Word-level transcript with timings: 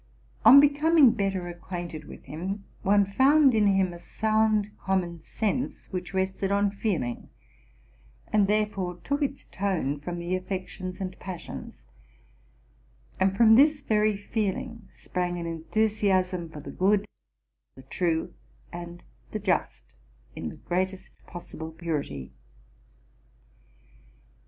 On 0.43 0.59
becoming 0.59 1.11
better 1.11 1.47
acquainted 1.47 2.05
with 2.05 2.25
him, 2.25 2.63
one 2.81 3.05
found 3.05 3.53
in 3.53 3.67
him 3.67 3.93
a 3.93 3.99
sound 3.99 4.71
common 4.79 5.19
sense, 5.19 5.93
which 5.93 6.11
rested 6.11 6.51
on 6.51 6.71
feeling, 6.71 7.29
and 8.33 8.47
therefore 8.47 8.97
took 9.03 9.21
its 9.21 9.45
tone 9.51 9.99
from 9.99 10.17
the 10.17 10.35
affections 10.35 11.01
and 11.01 11.19
passions; 11.19 11.83
and 13.19 13.37
from 13.37 13.53
this 13.53 13.83
very 13.83 14.17
feeling 14.17 14.87
sprang 14.91 15.37
an 15.37 15.45
enthusiasm 15.45 16.49
for 16.49 16.61
the 16.61 16.71
good, 16.71 17.05
the 17.75 17.83
true, 17.83 18.33
and 18.73 19.03
the 19.29 19.37
just, 19.39 19.83
in 20.35 20.49
the 20.49 20.55
greatest 20.57 21.11
possible 21.27 21.69
purity. 21.71 22.31